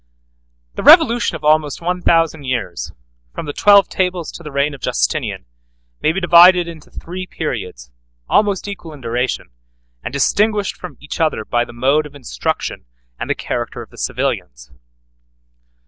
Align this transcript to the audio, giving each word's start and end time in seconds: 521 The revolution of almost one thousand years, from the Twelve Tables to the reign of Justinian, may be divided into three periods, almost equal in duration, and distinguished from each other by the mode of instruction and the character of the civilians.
521 0.73 0.73
The 0.77 0.89
revolution 0.91 1.35
of 1.35 1.43
almost 1.43 1.79
one 1.79 2.01
thousand 2.01 2.45
years, 2.45 2.91
from 3.35 3.45
the 3.45 3.53
Twelve 3.53 3.87
Tables 3.87 4.31
to 4.31 4.41
the 4.41 4.51
reign 4.51 4.73
of 4.73 4.81
Justinian, 4.81 5.45
may 6.01 6.11
be 6.11 6.19
divided 6.19 6.67
into 6.67 6.89
three 6.89 7.27
periods, 7.27 7.91
almost 8.27 8.67
equal 8.67 8.93
in 8.93 9.01
duration, 9.01 9.51
and 10.03 10.11
distinguished 10.11 10.75
from 10.75 10.97
each 10.99 11.21
other 11.21 11.45
by 11.45 11.63
the 11.63 11.71
mode 11.71 12.07
of 12.07 12.15
instruction 12.15 12.87
and 13.19 13.29
the 13.29 13.35
character 13.35 13.83
of 13.83 13.91
the 13.91 13.97
civilians. 13.99 14.71